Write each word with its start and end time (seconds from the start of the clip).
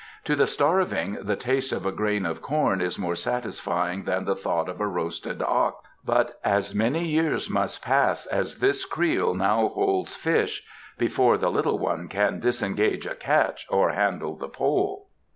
"To 0.23 0.35
the 0.35 0.47
starving 0.47 1.19
the 1.21 1.35
taste 1.35 1.71
of 1.71 1.85
a 1.85 1.91
grain 1.91 2.25
of 2.25 2.41
corn 2.41 2.81
is 2.81 2.97
more 2.97 3.13
satisfying 3.13 4.05
than 4.05 4.25
the 4.25 4.35
thought 4.35 4.67
of 4.67 4.81
a 4.81 4.87
roasted 4.87 5.43
ox, 5.43 5.87
but 6.03 6.39
as 6.43 6.73
many 6.73 7.05
years 7.07 7.51
must 7.51 7.83
pass 7.83 8.25
as 8.25 8.55
this 8.55 8.83
creel 8.85 9.35
now 9.35 9.67
holds 9.67 10.15
fish 10.15 10.63
before 10.97 11.37
the 11.37 11.51
little 11.51 11.77
one 11.77 12.07
can 12.07 12.39
disengage 12.39 13.05
a 13.05 13.13
catch 13.13 13.67
or 13.69 13.91
handle 13.91 14.35
the 14.35 14.49
pole." 14.49 15.05